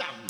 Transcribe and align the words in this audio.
down. 0.00 0.29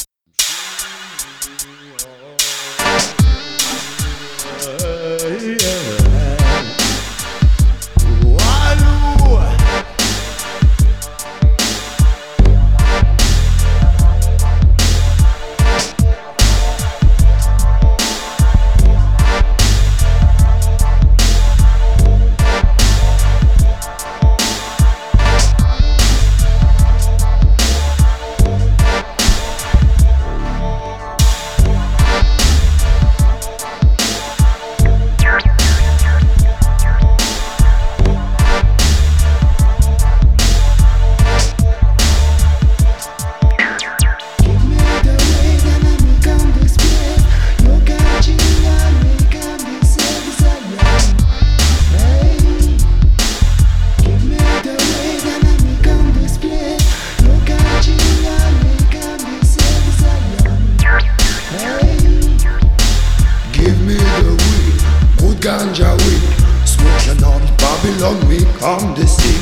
so 68.10 68.26
we 68.26 68.38
come 68.58 68.94
to 68.94 69.06
see. 69.06 69.38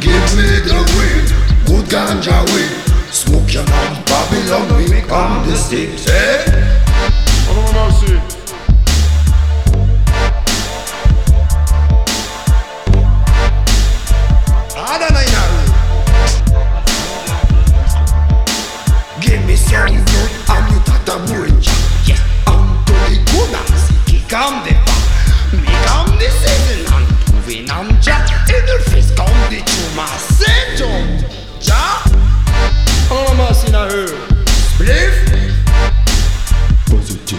Give 0.00 0.28
me 0.36 0.50
the 0.68 0.78
weed, 0.96 1.28
good 1.66 1.86
ganja 1.86 2.44
weed. 2.52 2.72
Smoke 3.12 3.52
your 3.52 3.64
non 3.64 4.04
Babylon, 4.04 4.76
we 4.76 5.00
come 5.02 5.44
to 5.46 5.56
see 5.56 5.96
Macedo, 29.98 30.86
Positif, 36.88 37.38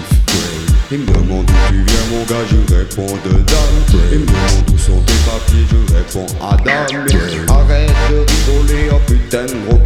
Il 0.92 1.00
me 1.00 1.06
demande 1.06 1.50
où 1.50 1.54
tu 1.70 1.76
viens 1.76 2.06
mon 2.12 2.26
gars, 2.26 2.46
je 2.52 2.76
réponds 2.76 3.18
de 3.24 3.32
dame 3.32 4.02
Il 4.12 4.20
me 4.20 4.26
demande 4.26 4.70
où 4.74 4.78
sont 4.78 5.00
tes 5.06 5.14
papiers, 5.24 5.66
je 5.72 5.96
réponds 5.96 6.26
à 6.42 6.58
dame 6.58 7.06
Arrête 7.48 7.92
de 8.10 8.26
rigoler, 8.28 8.90
oh 8.92 9.00
putain 9.08 9.46
gros 9.66 9.80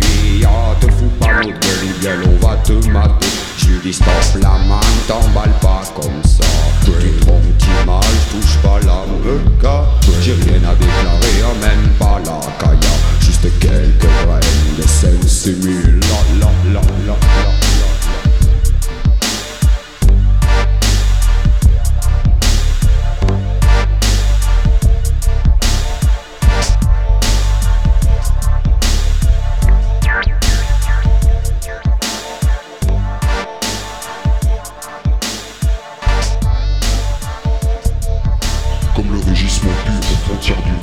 ah, 0.48 0.76
Te 0.82 0.88
fous 0.88 1.12
pas 1.20 1.28
notre 1.44 1.60
gueule, 1.60 1.94
bien 2.00 2.16
on 2.26 2.44
va 2.44 2.56
te 2.56 2.74
mater. 2.90 3.28
Je 3.56 3.88
dis 3.88 4.00
la 4.42 4.50
main, 4.68 4.80
t'emballe 5.08 5.54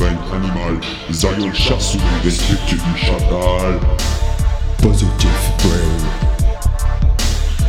divine 0.01 0.19
animal. 0.33 0.81
Les 1.09 1.27
aïeuls 1.27 1.55
chassent 1.55 1.95
les 1.95 2.29
respectueux 2.29 2.79
du 2.79 3.01
chacal. 3.01 3.79
Positive 4.81 5.31
brain. 5.59 5.97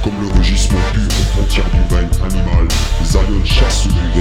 Comme 0.04 0.14
le 0.22 0.28
rugissement 0.38 0.80
pur 0.94 1.04
aux 1.04 1.36
frontières 1.36 1.70
du 1.72 1.94
veine 1.94 2.10
animal. 2.24 2.68
Les 3.02 3.18
aïeuls 3.18 3.46
chassent 3.46 3.86
les 3.86 4.21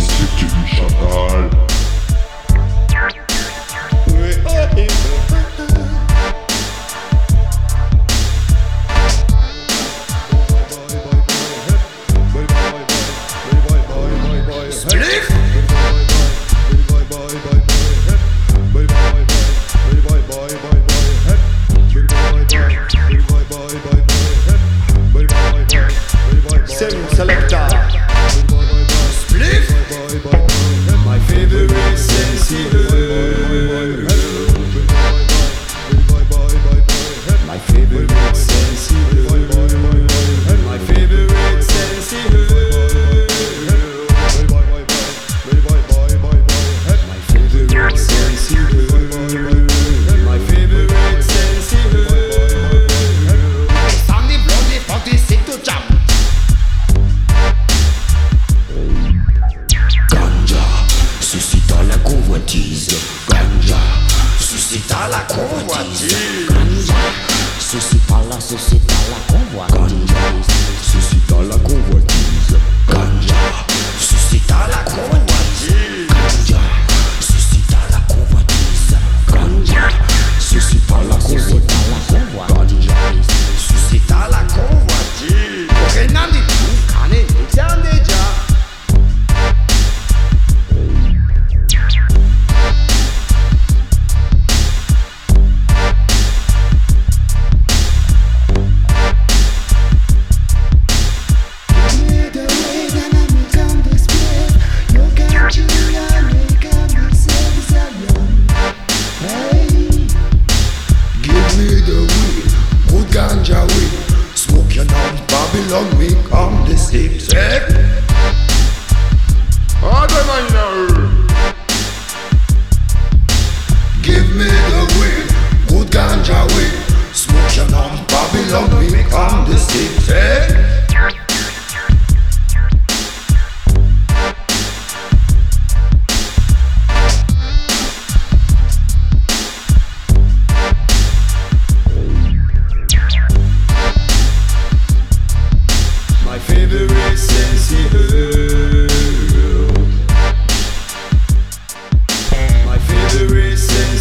see 48.50 48.79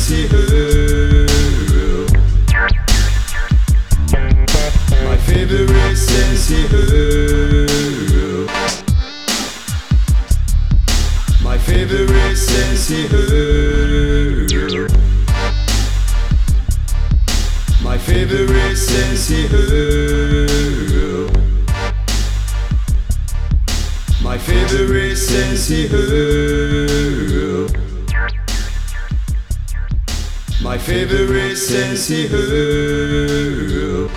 My 0.10 0.16
favorite 5.20 5.96
Sensi 5.96 6.66
Herb. 6.66 7.70
My 11.44 11.58
favorite 11.60 12.36
Sensi 12.36 13.08
Herb. 13.08 14.90
My 17.84 17.98
favorite 18.00 18.78
Sensi 18.78 19.46
Herb. 19.46 21.30
My 24.24 24.38
favorite. 24.40 24.90
Favorite 30.80 31.56
Sensi 31.58 32.28
Herb. 32.28 34.10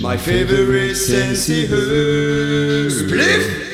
My 0.00 0.16
favorite 0.16 0.94
Sensi 0.94 1.66
Herb. 1.66 2.90
Spliff. 2.90 3.67